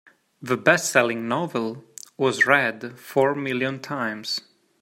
The 0.41 0.57
bestselling 0.57 1.25
novel 1.25 1.83
was 2.17 2.47
read 2.47 2.97
four 2.97 3.35
million 3.35 3.79
times. 3.79 4.41